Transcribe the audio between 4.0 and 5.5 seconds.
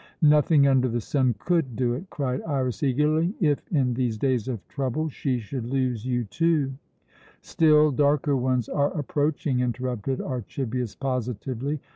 days of trouble, she